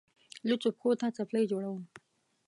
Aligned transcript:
لوڅو 0.47 0.69
پښو 0.77 0.91
ته 0.99 1.07
څپلۍ 1.17 1.43
جوړوم. 1.51 1.81